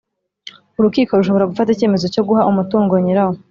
[0.79, 3.33] Urukiko rushobora gufata icyemezo cyo guha umutungo nyirawo